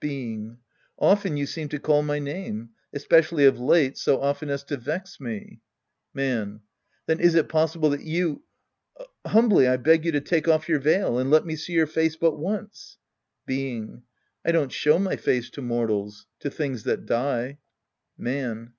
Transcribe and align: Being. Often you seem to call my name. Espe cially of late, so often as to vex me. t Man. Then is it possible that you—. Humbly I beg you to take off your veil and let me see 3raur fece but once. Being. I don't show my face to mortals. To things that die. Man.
Being. 0.00 0.58
Often 0.98 1.38
you 1.38 1.46
seem 1.46 1.70
to 1.70 1.78
call 1.78 2.02
my 2.02 2.18
name. 2.18 2.72
Espe 2.94 3.22
cially 3.26 3.48
of 3.48 3.58
late, 3.58 3.96
so 3.96 4.20
often 4.20 4.50
as 4.50 4.62
to 4.64 4.76
vex 4.76 5.18
me. 5.18 5.38
t 5.40 5.60
Man. 6.12 6.60
Then 7.06 7.20
is 7.20 7.34
it 7.34 7.48
possible 7.48 7.88
that 7.88 8.02
you—. 8.02 8.42
Humbly 9.26 9.66
I 9.66 9.78
beg 9.78 10.04
you 10.04 10.12
to 10.12 10.20
take 10.20 10.46
off 10.46 10.68
your 10.68 10.78
veil 10.78 11.16
and 11.18 11.30
let 11.30 11.46
me 11.46 11.56
see 11.56 11.74
3raur 11.76 11.88
fece 11.88 12.16
but 12.16 12.38
once. 12.38 12.98
Being. 13.46 14.02
I 14.44 14.52
don't 14.52 14.72
show 14.72 14.98
my 14.98 15.16
face 15.16 15.48
to 15.52 15.62
mortals. 15.62 16.26
To 16.40 16.50
things 16.50 16.82
that 16.84 17.06
die. 17.06 17.56
Man. 18.18 18.74